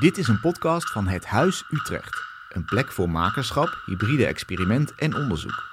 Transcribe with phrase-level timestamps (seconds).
[0.00, 2.22] Dit is een podcast van Het Huis Utrecht.
[2.48, 5.68] Een plek voor makerschap, hybride experiment en onderzoek.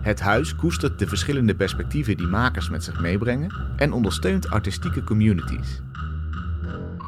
[0.00, 5.80] Het Huis koestert de verschillende perspectieven die makers met zich meebrengen en ondersteunt artistieke communities.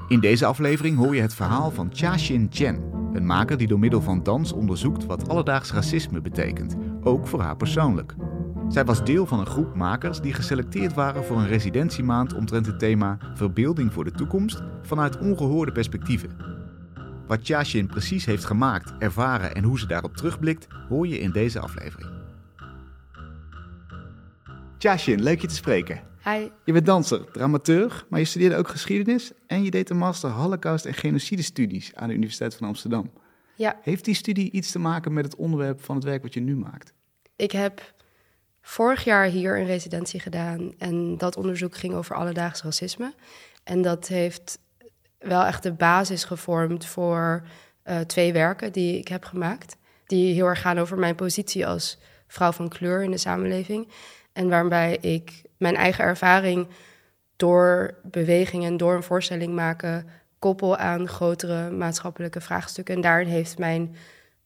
[0.09, 2.83] In deze aflevering hoor je het verhaal van Chia-Shin Chen,
[3.13, 7.57] een maker die door middel van dans onderzoekt wat alledaags racisme betekent, ook voor haar
[7.57, 8.15] persoonlijk.
[8.69, 12.79] Zij was deel van een groep makers die geselecteerd waren voor een residentiemaand omtrent het
[12.79, 16.37] thema Verbeelding voor de toekomst vanuit ongehoorde perspectieven.
[17.27, 21.61] Wat Chia-Shin precies heeft gemaakt, ervaren en hoe ze daarop terugblikt, hoor je in deze
[21.61, 22.11] aflevering.
[24.79, 26.03] Chia-Shin, leuk je te spreken.
[26.25, 26.49] Hi.
[26.65, 30.85] Je bent danser, dramateur, maar je studeerde ook geschiedenis en je deed een master Holocaust
[30.85, 33.11] en genocidestudies aan de Universiteit van Amsterdam.
[33.57, 36.41] Ja, Heeft die studie iets te maken met het onderwerp van het werk wat je
[36.41, 36.93] nu maakt?
[37.37, 37.94] ik heb
[38.67, 43.15] vorig jaar hier een residentie gedaan en dat onderzoek ging over alledaags racisme.
[43.65, 44.59] En dat heeft
[45.19, 47.43] wel echt de basis gevormd voor
[47.83, 49.77] eh, twee werken die ik heb gemaakt.
[50.07, 53.89] Die heel erg gaan over mijn positie als vrouw van kleur in de samenleving.
[54.33, 56.69] En waarbij ik mijn eigen ervaring
[57.37, 62.95] door beweging en door een voorstelling maken koppel aan grotere maatschappelijke vraagstukken.
[62.95, 63.97] En daarin heeft mijn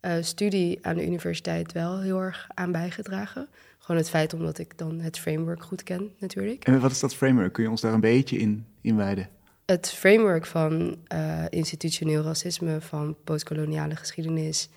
[0.01, 3.49] eh, studie aan de universiteit wel heel erg aan bijgedragen.
[3.89, 6.65] Gewoon het feit omdat ik dan het framework goed ken, natuurlijk.
[6.65, 7.53] En wat is dat framework?
[7.53, 9.29] Kun je ons daar een beetje in inwijden?
[9.67, 14.69] Het framework van eh, institutioneel racisme, van postkoloniale geschiedenis,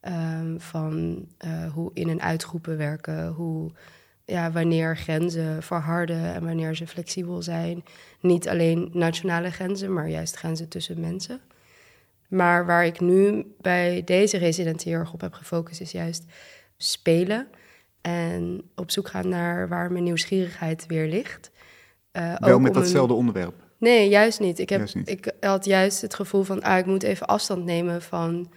[0.00, 3.70] ehm, van eh, hoe in- en uitgroepen werken, hoe,
[4.24, 7.84] ja, wanneer grenzen verharden en wanneer ze flexibel zijn.
[8.20, 11.40] Niet alleen nationale grenzen, maar juist grenzen tussen mensen.
[12.28, 16.24] Maar waar ik nu bij deze residentie heel erg op heb gefocust, is juist
[16.76, 17.48] spelen.
[18.02, 21.50] En op zoek gaan naar waar mijn nieuwsgierigheid weer ligt.
[22.12, 23.54] Eh, Wel met een- datzelfde onderwerp.
[23.78, 24.58] Nee, juist niet.
[24.58, 25.08] Ik, heb, Juist niet.
[25.08, 28.50] ik had juist het gevoel van, ah, ik moet even afstand nemen van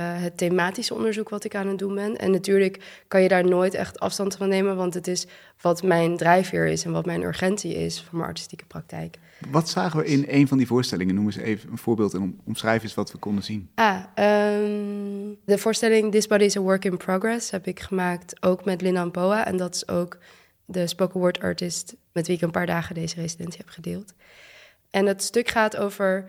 [0.00, 2.16] het thematische onderzoek wat ik aan het doen ben.
[2.16, 5.26] En natuurlijk kan je daar nooit echt afstand van nemen, want het is
[5.60, 9.18] wat mijn drijfveer is en wat mijn urgentie is van mijn artistieke praktijk.
[9.50, 11.14] Wat zagen we in een van die voorstellingen?
[11.14, 13.68] Noem eens even een voorbeeld en om- omschrijf eens wat we konden zien.
[13.74, 18.64] Ah, ehm, de voorstelling This Body is a Work in Progress heb ik gemaakt ook
[18.64, 19.46] met Linan Poa.
[19.46, 20.18] En dat is ook
[20.64, 24.12] de spoken word artist met wie ik een paar dagen deze residentie heb gedeeld.
[24.90, 26.28] En het stuk gaat over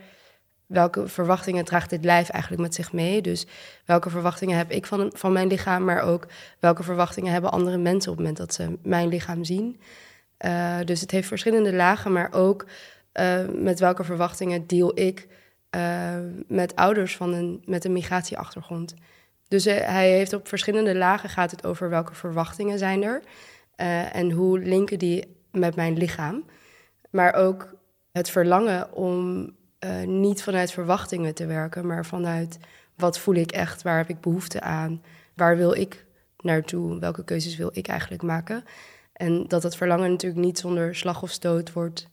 [0.73, 3.21] welke verwachtingen draagt dit lijf eigenlijk met zich mee.
[3.21, 3.45] Dus
[3.85, 6.27] welke verwachtingen heb ik van, van mijn lichaam, maar ook
[6.59, 9.79] welke verwachtingen hebben andere mensen op het moment dat ze mijn lichaam zien.
[10.37, 12.65] Eh, dus het heeft verschillende lagen, maar ook
[13.11, 15.27] eh, met welke verwachtingen deal ik
[15.69, 16.17] eh,
[16.47, 18.93] met ouders van een, met een migratieachtergrond.
[19.47, 23.21] Dus hij heeft op verschillende lagen gaat het over welke verwachtingen zijn er
[24.11, 26.45] en hoe linken die met mijn lichaam.
[27.09, 27.75] Maar ook
[28.11, 29.49] het verlangen om
[29.83, 32.57] eh, niet vanuit verwachtingen te werken, maar vanuit
[32.95, 35.01] wat voel ik echt, waar heb ik behoefte aan,
[35.35, 36.05] waar wil ik
[36.37, 38.63] naartoe, welke keuzes wil ik eigenlijk maken.
[39.13, 42.09] En dat dat verlangen natuurlijk niet zonder slag of stoot wordt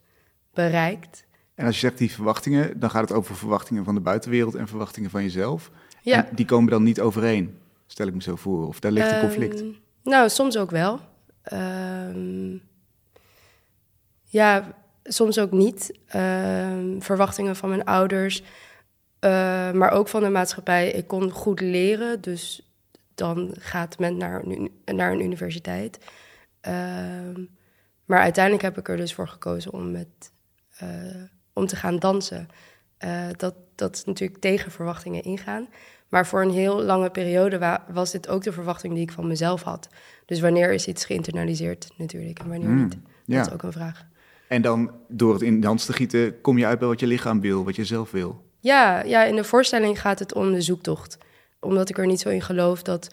[0.54, 1.25] bereikt.
[1.54, 4.69] En als je zegt die verwachtingen, dan gaat het over verwachtingen van de buitenwereld en
[4.69, 5.70] verwachtingen van jezelf.
[6.03, 6.26] Ja.
[6.28, 8.66] En die komen dan niet overeen, stel ik me zo voor.
[8.66, 9.60] Of daar ligt een conflict.
[9.60, 9.70] Ehm,
[10.03, 11.00] nou, soms ook wel.
[11.42, 12.56] Ehm,
[14.25, 15.98] ja, soms ook niet.
[16.06, 18.42] Ehm, verwachtingen van mijn ouders,
[19.18, 19.30] eh,
[19.72, 20.90] maar ook van de maatschappij.
[20.90, 22.70] Ik kon goed leren, dus
[23.14, 25.98] dan gaat men naar een, naar een universiteit.
[26.60, 27.40] Ehm,
[28.04, 30.32] maar uiteindelijk heb ik er dus voor gekozen om, met,
[30.76, 30.88] eh,
[31.52, 32.48] om te gaan dansen.
[32.96, 35.68] Eh, dat, dat is natuurlijk tegen verwachtingen ingaan.
[36.08, 39.26] Maar voor een heel lange periode wa- was dit ook de verwachting die ik van
[39.26, 39.88] mezelf had.
[40.26, 42.90] Dus wanneer is iets geïnternaliseerd natuurlijk en wanneer Hmm, niet?
[42.92, 43.40] Dat ja.
[43.40, 44.06] is ook een vraag.
[44.50, 47.40] En dan door het in dans te gieten, kom je uit bij wat je lichaam
[47.40, 48.44] wil, wat je zelf wil.
[48.60, 51.18] Ja, ja, in de voorstelling gaat het om de zoektocht.
[51.60, 53.12] Omdat ik er niet zo in geloof dat op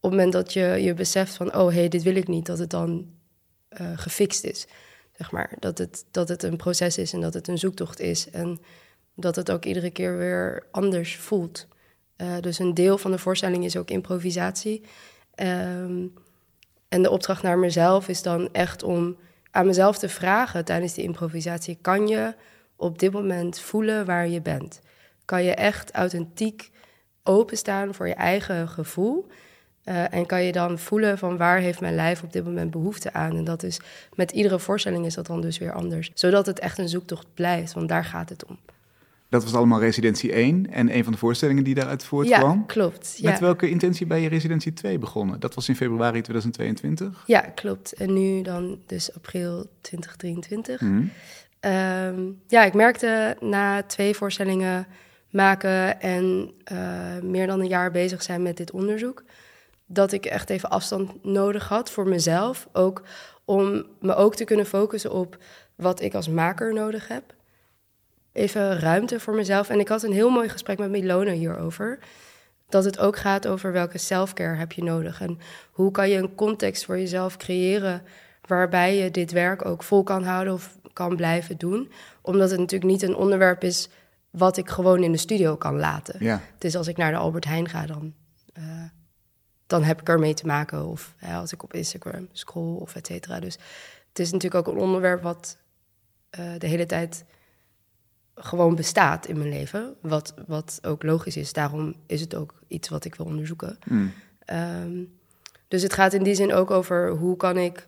[0.00, 1.54] het moment dat je je beseft van...
[1.56, 3.06] oh, hé, hey, dit wil ik niet, dat het dan
[3.68, 4.66] eh, gefixt is.
[5.12, 8.30] Zeg maar, dat het, dat het een proces is en dat het een zoektocht is.
[8.30, 8.58] En
[9.14, 11.66] dat het ook iedere keer weer anders voelt.
[12.16, 14.84] Eh, dus een deel van de voorstelling is ook improvisatie.
[15.34, 16.06] Ehm,
[16.88, 19.16] en de opdracht naar mezelf is dan echt om
[19.58, 22.34] aan mezelf te vragen tijdens die improvisatie: kan je
[22.76, 24.80] op dit moment voelen waar je bent?
[25.24, 26.70] Kan je echt authentiek
[27.22, 29.26] openstaan voor je eigen gevoel?
[29.84, 33.12] Eh, en kan je dan voelen van waar heeft mijn lijf op dit moment behoefte
[33.12, 33.36] aan?
[33.36, 33.80] En dat is
[34.14, 36.10] met iedere voorstelling is dat dan dus weer anders.
[36.14, 38.58] Zodat het echt een zoektocht blijft, want daar gaat het om.
[39.28, 42.66] Dat was allemaal residentie 1 en een van de voorstellingen die daaruit Ja, voortkwam.
[42.66, 43.14] klopt.
[43.16, 43.30] Ja.
[43.30, 45.40] Met welke intentie ben je residentie 2 begonnen?
[45.40, 47.22] Dat was in februari 2022.
[47.26, 47.92] ja, klopt.
[47.92, 50.80] En nu dan dus april 2023.
[50.80, 51.02] Mhm.
[51.60, 54.86] Ehm, ja, ik merkte na twee voorstellingen
[55.30, 59.24] maken en uh, meer dan een jaar bezig zijn met dit onderzoek,
[59.86, 62.68] dat ik echt even afstand nodig had voor mezelf.
[62.72, 63.02] Ook
[63.44, 65.38] om me ook te kunnen focussen op
[65.74, 67.34] wat ik als maker nodig heb.
[68.38, 69.68] Even ruimte voor mezelf.
[69.68, 71.98] En ik had een heel mooi gesprek met Milona hierover.
[72.68, 75.20] Dat het ook gaat over welke selfcare heb je nodig.
[75.20, 75.38] En
[75.70, 78.02] hoe kan je een context voor jezelf creëren
[78.46, 81.90] waarbij je dit werk ook vol kan houden of kan blijven doen.
[82.22, 83.88] Omdat het natuurlijk niet een onderwerp is
[84.30, 86.24] wat ik gewoon in de studio kan laten.
[86.24, 86.40] Ja.
[86.54, 88.14] Het is als ik naar de Albert Heijn ga, dan,
[88.58, 88.64] uh,
[89.66, 90.86] dan heb ik ermee te maken.
[90.86, 93.40] Of als ik op Instagram scroll of et cetera.
[93.40, 93.58] Dus
[94.08, 95.58] het is natuurlijk ook een onderwerp wat
[96.38, 97.24] uh, de hele tijd
[98.38, 99.94] gewoon bestaat in mijn leven.
[100.00, 101.52] Wat, wat ook logisch is.
[101.52, 103.78] Daarom is het ook iets wat ik wil onderzoeken.
[103.84, 104.12] Mm.
[104.82, 105.18] Um,
[105.68, 107.86] dus het gaat in die zin ook over hoe kan ik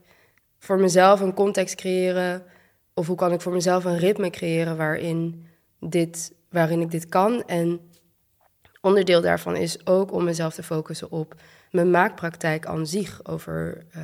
[0.58, 2.42] voor mezelf een context creëren.
[2.94, 5.46] Of hoe kan ik voor mezelf een ritme creëren waarin,
[5.80, 7.44] dit, waarin ik dit kan.
[7.46, 7.80] En
[8.80, 11.34] onderdeel daarvan is ook om mezelf te focussen op
[11.70, 13.24] mijn maakpraktijk aan zich.
[13.24, 14.02] Over uh,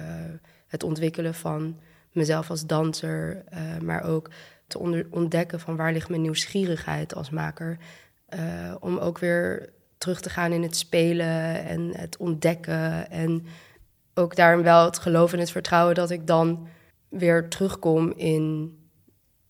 [0.67, 1.81] het ontwikkelen van
[2.13, 4.31] mezelf als danser, uh, maar ook
[4.67, 7.79] te ontdekken van waar ligt mijn nieuwsgierigheid als maker.
[8.35, 13.11] Uh, om ook weer terug te gaan in het spelen en het ontdekken.
[13.11, 13.47] En
[14.15, 16.69] ook daarom wel het geloof en het vertrouwen dat ik dan
[17.09, 18.77] weer terugkom in,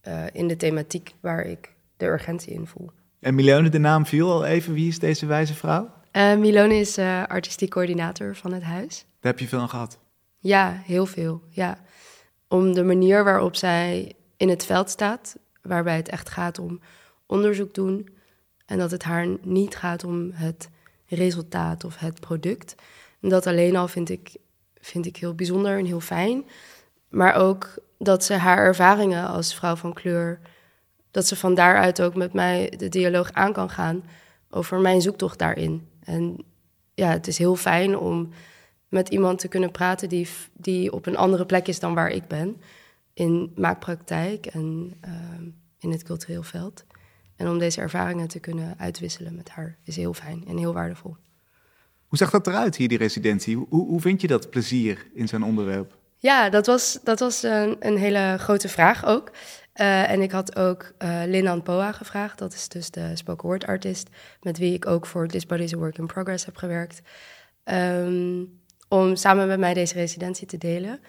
[0.09, 2.91] uh, in de thematiek waar ik de urgentie in voel.
[3.21, 4.73] En Milone, de naam viel al even.
[4.73, 5.91] Wie is deze wijze vrouw?
[6.13, 8.99] Uh, Milone is uh, artistiek coördinator van het huis.
[9.21, 9.99] Daar heb je veel aan gehad?
[10.39, 11.43] Ja, heel veel.
[11.49, 11.79] Ja.
[12.49, 16.81] Om de manier waarop zij in het veld staat, waarbij het echt gaat om
[17.27, 18.09] onderzoek doen.
[18.67, 20.69] En dat het haar niet gaat om het
[21.07, 22.75] resultaat of het product.
[23.21, 24.37] En dat alleen al vind ik,
[24.81, 26.45] vind ik heel bijzonder en heel fijn.
[27.09, 30.41] Maar ook dat ze haar ervaringen als vrouw van kleur,
[31.11, 34.05] dat ze van daaruit ook met mij de dialoog aan kan gaan
[34.51, 35.89] over mijn zoektocht daarin.
[36.05, 36.45] En
[36.95, 38.29] ja, het is heel fijn om
[38.89, 42.27] met iemand te kunnen praten die, die op een andere plek is dan waar ik
[42.27, 42.61] ben.
[43.17, 45.11] In maakpraktijk en uh,
[45.79, 46.85] in het cultureel veld.
[47.37, 51.17] En om deze ervaringen te kunnen uitwisselen met haar is heel fijn en heel waardevol.
[52.07, 53.57] Hoe zag dat eruit hier, die residentie?
[53.57, 55.99] Hoe, hoe vind je dat plezier in zo'n onderwerp?
[56.17, 59.31] Ja, dat was, dat was een, een hele grote vraag ook.
[59.75, 62.39] Uh, en ik had ook uh, Linan Poa gevraagd.
[62.39, 64.09] Dat is dus de spoken word artist...
[64.41, 67.03] met wie ik ook voor This Body a Work in Progress heb gewerkt.
[67.65, 71.01] Um, om samen met mij deze residentie te delen.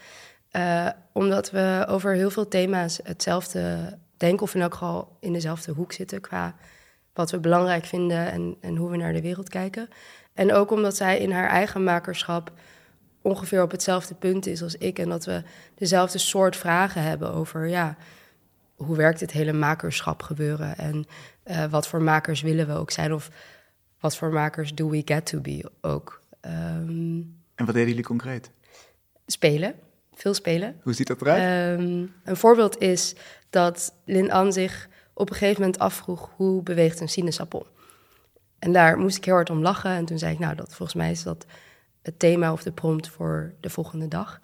[0.57, 4.43] Uh, omdat we over heel veel thema's hetzelfde denken...
[4.43, 6.21] of in elk geval in dezelfde hoek zitten...
[6.21, 6.55] qua
[7.13, 9.89] wat we belangrijk vinden en, en hoe we naar de wereld kijken.
[10.33, 12.51] En ook omdat zij in haar eigen makerschap
[13.21, 14.99] ongeveer op hetzelfde punt is als ik.
[14.99, 15.43] En dat we
[15.75, 17.97] dezelfde soort vragen hebben over ja,
[18.75, 20.77] hoe werkt dit hele makerschap gebeuren?
[20.77, 21.05] En
[21.45, 23.13] uh, wat voor makers willen we ook zijn?
[23.13, 23.29] Of
[23.99, 26.21] wat voor makers do we get to be ook?
[26.41, 28.51] Um, en wat deden jullie concreet?
[29.25, 29.75] Spelen,
[30.17, 30.79] veel spelen.
[30.83, 31.79] Hoe ziet dat eruit?
[31.79, 33.15] Um, een voorbeeld is
[33.49, 37.67] dat Lin An zich op een gegeven moment afvroeg hoe beweegt een sinaasappel.
[38.59, 39.91] En daar moest ik heel hard om lachen.
[39.91, 41.45] En toen zei ik, nou, dat, volgens mij is dat
[42.01, 44.39] het thema of de prompt voor de volgende dag.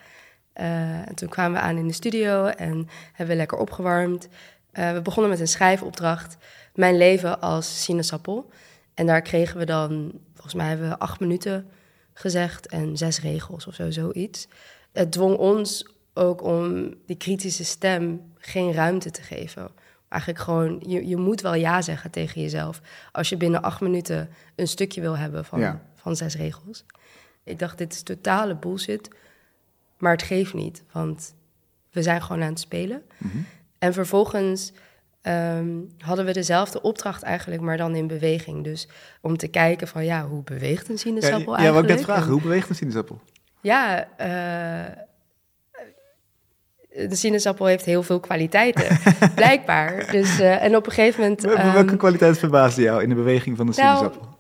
[0.56, 4.28] Uh, en toen kwamen we aan in de studio en hebben we lekker opgewarmd.
[4.74, 6.38] Uh, we begonnen met een schrijfopdracht.
[6.74, 8.50] Mijn leven als sinaasappel.
[8.94, 11.68] En daar kregen we dan, volgens mij hebben we acht minuten
[12.14, 14.48] gezegd en zes regels of zo, zoiets.
[14.94, 19.70] Het dwong ons ook om die kritische stem geen ruimte te geven.
[20.10, 22.82] Eigenlijk gewoon, je, je moet wel ja zeggen tegen jezelf.
[23.12, 25.82] Als je binnen acht minuten een stukje wil hebben van, Ja.
[25.96, 26.86] van zes regels.
[27.44, 29.10] Ik dacht, dit is totale bullshit.
[29.98, 31.34] Maar het geeft niet, want
[31.92, 33.02] we zijn gewoon aan het spelen.
[33.18, 33.38] Mhm.
[33.80, 34.72] En vervolgens
[35.22, 38.64] ehm, hadden we dezelfde opdracht eigenlijk, maar dan in beweging.
[38.64, 38.88] Dus
[39.22, 41.88] om te kijken van, ja, hoe beweegt een Ja, sinaasappel ja, wat ik eigenlijk?
[41.88, 42.24] net vragen.
[42.24, 43.22] En- Hoe beweegt een sinaasappel?
[43.64, 44.98] Ja, eh,
[47.10, 48.98] de sinaasappel heeft heel veel kwaliteiten,
[49.36, 50.12] blijkbaar.
[50.12, 51.42] Dus, eh, en op een gegeven moment...
[51.42, 54.36] Wel- Welke ehm, kwaliteit verbaasde jou in de beweging van de Nou, sinaasappel?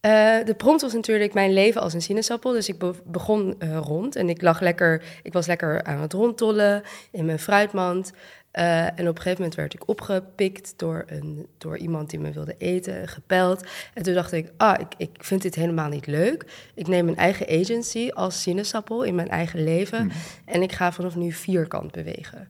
[0.00, 2.52] eh, de prompt was natuurlijk mijn leven als een sinaasappel.
[2.52, 6.82] Dus ik be- begon rond en ik lag lekker, ik was lekker aan het rondtollen
[7.10, 8.12] in mijn fruitmand.
[8.54, 12.32] Eh, en op een gegeven moment werd ik opgepikt door, een, door iemand die me
[12.32, 13.64] wilde eten, gepeld.
[13.94, 16.44] En toen dacht ik, ah, ik, ik vind dit helemaal niet leuk.
[16.74, 20.10] Ik neem mijn eigen agency als sinaasappel in mijn eigen leven.
[20.44, 22.48] En ik ga vanaf nu vierkant bewegen.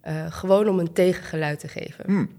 [0.00, 2.04] Eh, gewoon om een tegengeluid te geven.
[2.04, 2.30] Hmm.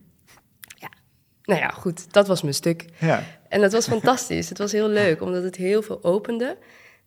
[1.43, 2.85] Nou ja, goed, dat was mijn stuk.
[2.99, 3.23] Ja.
[3.49, 4.49] En dat was fantastisch.
[4.49, 6.57] Het was heel leuk, omdat het heel veel opende.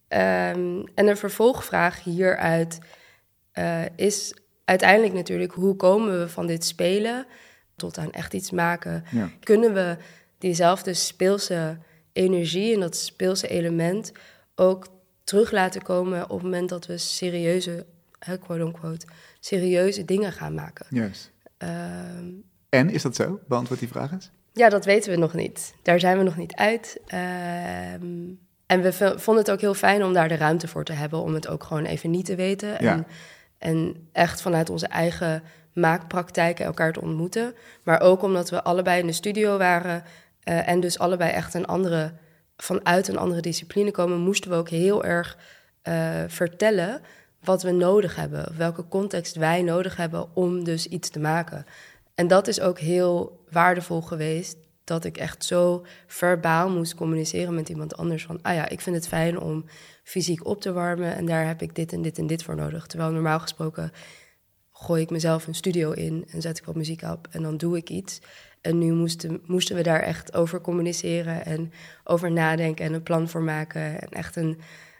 [0.09, 2.79] Ehm, en een vervolgvraag hieruit
[3.53, 4.35] eh, is
[4.67, 5.53] uiteindelijk natuurlijk...
[5.53, 7.27] hoe komen we van dit spelen
[7.77, 9.05] tot aan echt iets maken?
[9.11, 9.31] Ja.
[9.41, 9.97] Kunnen we
[10.39, 11.79] diezelfde speelse
[12.13, 14.13] energie en dat speelse element
[14.55, 14.87] ook
[15.25, 17.87] terug laten komen op het moment dat we serieuze,
[18.41, 19.07] quote-unquote,
[19.41, 20.87] serieuze dingen gaan maken.
[20.91, 21.33] Juist.
[21.57, 22.31] Ehm,
[22.69, 23.41] en is dat zo?
[23.49, 24.31] Beantwoord die vraag eens.
[24.53, 25.75] Ja, dat weten we nog niet.
[25.83, 27.01] Daar zijn we nog niet uit.
[27.07, 28.35] Ehm,
[28.67, 31.35] en we vonden het ook heel fijn om daar de ruimte voor te hebben, om
[31.35, 32.69] het ook gewoon even niet te weten.
[32.69, 32.93] Ja.
[32.93, 33.07] En,
[33.59, 37.55] en echt vanuit onze eigen maakpraktijken elkaar te ontmoeten.
[37.83, 40.05] Maar ook omdat we allebei in de studio waren
[40.43, 42.13] eh, en dus allebei echt een andere,
[42.57, 45.39] vanuit een andere discipline komen, moesten we ook heel erg
[45.83, 47.01] eh, vertellen
[47.41, 51.67] wat we nodig hebben, welke context wij nodig hebben om dus iets te maken.
[52.15, 54.57] En dat is ook heel waardevol geweest,
[54.87, 58.97] dat ik echt zo verbaal moest communiceren met iemand anders van, ah ja, ik vind
[58.97, 59.65] het fijn om
[60.03, 62.87] fysiek op te warmen en daar heb ik dit en dit en dit voor nodig.
[62.87, 63.93] Terwijl normaal gesproken
[64.73, 67.77] gooi ik mezelf een studio in en zet ik wat muziek op en dan doe
[67.77, 68.21] ik iets.
[68.61, 71.73] En nu moesten, moesten we daar echt over communiceren en
[72.05, 74.01] over nadenken en een plan voor maken.
[74.01, 74.59] En echt een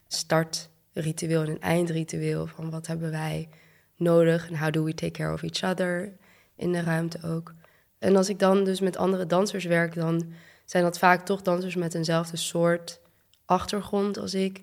[0.09, 3.49] startritueel en een eindritueel van wat hebben wij
[3.97, 6.17] nodig en how do we take care of each other
[6.57, 7.55] in de ruimte ook.
[7.99, 10.33] En als ik dan dus met andere dansers werk, dan
[10.65, 13.01] zijn dat vaak toch dansers met eenzelfde soort
[13.45, 14.63] achtergrond als ik.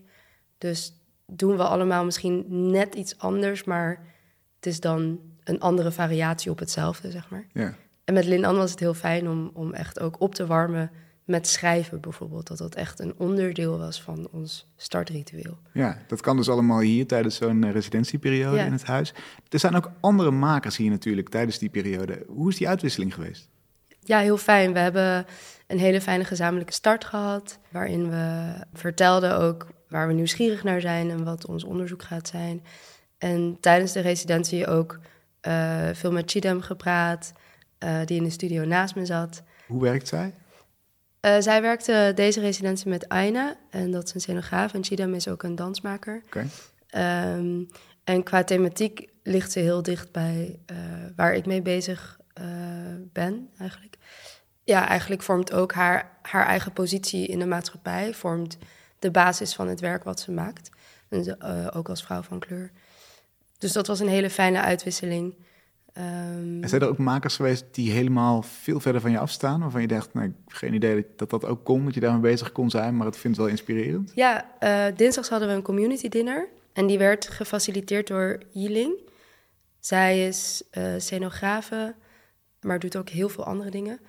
[0.58, 0.94] Dus
[1.26, 4.06] doen we allemaal misschien net iets anders, maar
[4.56, 7.48] het is dan een andere variatie op hetzelfde, zeg maar.
[7.54, 7.76] Ja.
[8.04, 10.92] En met Lin An was het heel fijn om, om echt ook op te warmen
[11.26, 12.48] met schrijven bijvoorbeeld.
[12.48, 15.58] Dat dat echt een onderdeel was van ons startritueel.
[15.74, 18.66] Ja, dat kan dus allemaal hier tijdens zo'n eh, residentieperiode Ja.
[18.66, 19.14] in het huis.
[19.50, 22.24] Er zijn ook andere makers hier natuurlijk tijdens die periode.
[22.28, 23.50] Hoe is die uitwisseling geweest?
[24.00, 24.74] Ja, heel fijn.
[24.74, 25.26] We hebben
[25.68, 27.60] een hele fijne gezamenlijke start gehad.
[27.72, 32.64] Waarin we vertelden ook waar we nieuwsgierig naar zijn en wat ons onderzoek gaat zijn.
[33.18, 35.00] En tijdens de residentie ook
[35.42, 37.34] eh, veel met Chidem gepraat,
[37.78, 39.44] eh, die in de studio naast me zat.
[39.68, 40.34] Hoe werkt zij?
[41.24, 44.74] Eh, zij werkte deze residentie met Aina en dat is een scenograaf.
[44.74, 46.22] En Chidem is ook een dansmaker.
[46.26, 46.48] Oké.
[46.90, 47.64] Ehm,
[48.04, 50.78] en qua thematiek ligt ze heel dicht bij eh,
[51.16, 52.46] waar ik mee bezig eh,
[53.14, 53.98] ben, eigenlijk.
[54.64, 58.14] Ja, eigenlijk vormt ook haar, haar eigen positie in de maatschappij...
[58.14, 58.58] vormt
[59.00, 60.70] de basis van het werk wat ze maakt.
[61.10, 61.42] En
[61.74, 62.72] ook als vrouw van kleur.
[63.58, 65.36] Dus dat was een hele fijne uitwisseling.
[65.94, 69.60] En zijn er ook makers geweest die helemaal veel verder van je afstaan?
[69.60, 72.22] Waarvan je dacht, nou, ik heb geen idee dat- dat ook kon, dat je daarmee
[72.22, 74.12] bezig kon zijn, maar het vindt wel inspirerend.
[74.16, 76.48] Ja, eh, dinsdags hadden we een community dinner.
[76.74, 79.00] En die werd gefaciliteerd door Yiling.
[79.80, 81.96] Zij is eh scenografe,
[82.62, 84.00] maar doet ook heel veel andere dingen.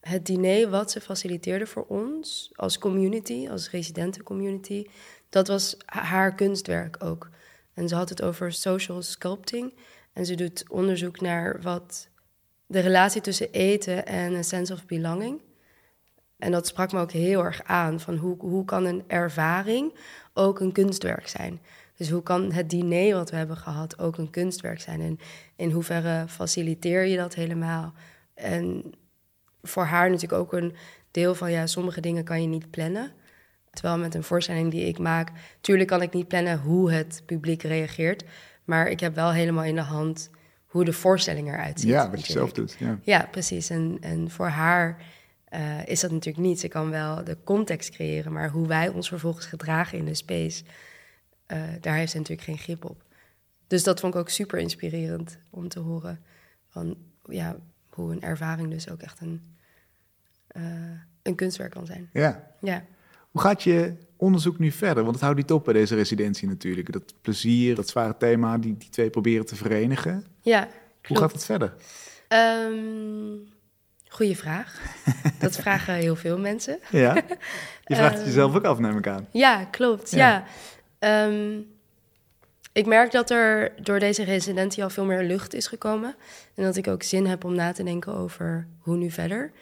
[0.00, 4.84] Het diner wat ze faciliteerde voor ons als community, als residentencommunity,
[5.28, 7.28] dat was ha- haar kunstwerk ook.
[7.74, 9.72] En ze had het over social sculpting.
[10.18, 12.08] En ze doet onderzoek naar wat
[12.66, 15.40] de relatie tussen eten en een sense of belonging.
[16.38, 18.00] En dat sprak me ook heel erg aan.
[18.00, 19.94] Van hoe, hoe kan een ervaring
[20.32, 21.60] ook een kunstwerk zijn?
[21.96, 25.00] Dus hoe kan het diner wat we hebben gehad ook een kunstwerk zijn?
[25.00, 25.18] En
[25.56, 27.92] in hoeverre faciliteer je dat helemaal?
[28.34, 28.92] En
[29.62, 30.74] voor haar natuurlijk ook een
[31.10, 31.50] deel van...
[31.50, 33.12] ja, sommige dingen kan je niet plannen.
[33.70, 35.30] Terwijl met een voorstelling die ik maak...
[35.60, 38.24] tuurlijk kan ik niet plannen hoe het publiek reageert...
[38.68, 40.30] maar ik heb wel helemaal in de hand
[40.66, 41.88] hoe de voorstelling eruit ziet.
[41.88, 42.76] Ja, wat je zelf doet.
[42.78, 42.98] Ja.
[43.02, 43.70] Ja, precies.
[43.70, 45.02] En, en voor haar
[45.44, 46.60] eh, is dat natuurlijk niet.
[46.60, 50.64] Ze kan wel de context creëren, maar hoe wij ons vervolgens gedragen in de space,
[51.46, 53.04] eh, daar heeft ze natuurlijk geen grip op.
[53.66, 56.20] Dus dat vond ik ook super inspirerend om te horen.
[56.68, 57.56] Van ja,
[57.88, 59.56] hoe een ervaring dus ook echt een,
[60.46, 60.62] eh,
[61.22, 62.10] een kunstwerk kan zijn.
[62.12, 62.46] ja.
[62.60, 62.84] Ja.
[63.30, 65.02] Hoe gaat je onderzoek nu verder?
[65.02, 66.92] Want het houdt niet op bij deze residentie natuurlijk.
[66.92, 70.24] Dat plezier, dat zware thema, die, die twee proberen te verenigen.
[70.40, 70.68] Ja,
[71.06, 71.74] Hoe gaat het verder?
[72.28, 73.36] Ehm,
[74.08, 74.80] goeie vraag.
[75.38, 76.78] dat vragen heel veel mensen.
[76.90, 77.14] Ja,
[77.84, 79.26] je vraagt het Ehm, jezelf ook af, neem ik aan.
[79.30, 80.10] Ja, klopt.
[80.10, 80.16] Ja.
[80.18, 80.44] Ja.
[80.98, 81.58] Ehm,
[82.72, 86.14] ik merk dat er door deze residentie al veel meer lucht is gekomen.
[86.54, 89.52] En dat ik ook zin heb om na te denken over hoe nu verder.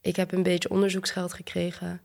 [0.00, 2.00] Ik heb een beetje onderzoeksgeld gekregen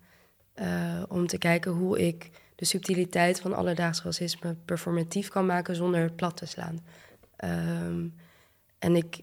[0.58, 6.02] eh, om te kijken hoe ik de subtiliteit van alledaags racisme performatief kan maken zonder
[6.02, 6.80] het plat te slaan.
[7.36, 8.08] Ehm,
[8.80, 9.20] en ik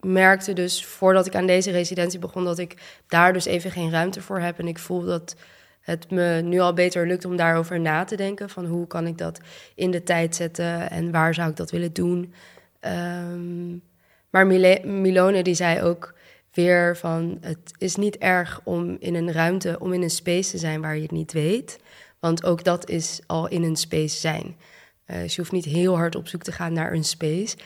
[0.00, 4.22] merkte dus voordat ik aan deze residentie begon dat ik daar dus even geen ruimte
[4.22, 4.58] voor heb.
[4.58, 5.36] En ik voel dat
[5.80, 8.50] het me nu al beter lukt om daarover na te denken.
[8.50, 9.40] Van hoe kan ik dat
[9.74, 12.34] in de tijd zetten en waar zou ik dat willen doen.
[12.80, 13.76] Ehm,
[14.30, 14.46] maar
[14.86, 16.14] Milone die zei ook
[16.56, 20.58] weer van het is niet erg om in een ruimte, om in een space te
[20.58, 21.78] zijn waar je het niet weet.
[22.18, 24.56] Want ook dat is al in een space zijn.
[25.04, 27.56] Eh, dus je hoeft niet heel hard op zoek te gaan naar een space,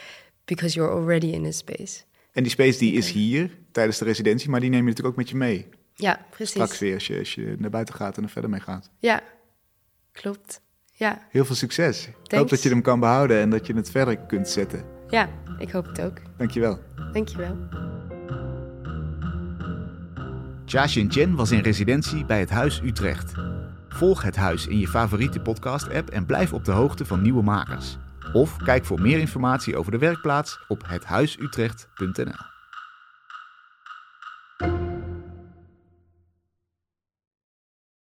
[0.45, 2.03] because you're already in a space.
[2.33, 5.21] En die space die is hier tijdens de residentie, maar die neem je natuurlijk ook
[5.21, 5.69] met je mee.
[5.95, 6.51] Ja, precies.
[6.55, 8.91] Straks weer als je, als je naar buiten gaat en er verder mee gaat.
[8.99, 9.23] Ja,
[10.13, 10.61] klopt.
[10.93, 12.09] Ja, Heel veel succes.
[12.25, 14.85] Ik hoop dat je hem kan behouden en dat je het verder kunt zetten.
[15.09, 15.29] ja,
[15.59, 16.19] ik hoop het ook.
[16.37, 16.79] Dankjewel.
[17.13, 17.57] Dankjewel.
[20.71, 23.33] Jia Chen was in residentie bij het Huis Utrecht.
[23.89, 27.97] Volg het huis in je favoriete podcast-app en blijf op de hoogte van nieuwe makers.
[28.33, 32.50] Of kijk voor meer informatie over de werkplaats op hethuisutrecht.nl.